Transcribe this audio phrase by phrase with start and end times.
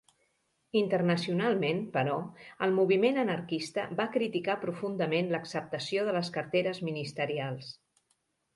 [0.79, 2.15] Internacionalment, però,
[2.67, 7.73] el moviment anarquista va criticar profundament l'acceptació de les carteres ministerials.